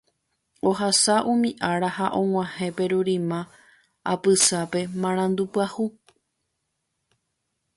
[0.69, 3.39] Ohasa umi ára ha og̃uahẽ Perurima
[4.11, 5.85] apysápe marandu pyahu.